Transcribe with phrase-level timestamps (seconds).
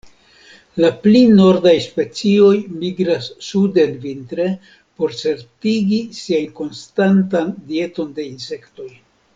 [0.83, 2.55] La pli nordaj specioj
[2.85, 4.47] migras suden vintre,
[5.03, 8.91] por certigi siajn konstantan dieton de insektoj.